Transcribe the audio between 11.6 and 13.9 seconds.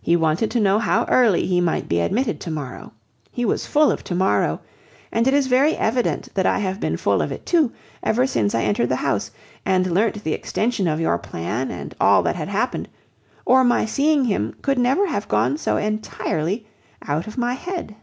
and all that had happened, or my